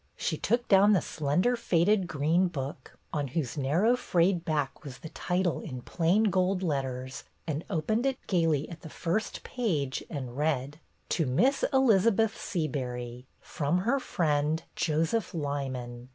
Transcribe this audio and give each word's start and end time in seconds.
"She 0.17 0.35
took 0.35 0.67
down 0.67 0.93
the 0.93 0.99
slender, 1.01 1.55
faded 1.55 2.07
green 2.07 2.47
book, 2.47 2.97
on 3.13 3.27
whose 3.27 3.55
narrow 3.55 3.95
frayed 3.95 4.43
back 4.43 4.83
was 4.83 4.97
the 4.97 5.09
title 5.09 5.59
in 5.61 5.83
plain 5.83 6.23
gold 6.31 6.63
letters, 6.63 7.23
and 7.45 7.63
opened 7.69 8.07
it 8.07 8.17
gayly 8.25 8.67
at 8.69 8.81
the 8.81 8.89
first 8.89 9.43
page, 9.43 10.03
and 10.09 10.35
read: 10.35 10.79
"'To 11.09 11.27
Miss 11.27 11.63
Elizabeth 11.71 12.35
Seabury, 12.35 13.27
from 13.41 13.81
her 13.81 13.99
Friend, 13.99 14.63
Joseph 14.75 15.35
Lyman. 15.35 16.09